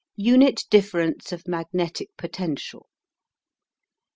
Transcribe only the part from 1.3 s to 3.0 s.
OF MAGNETIC POTENTIAL.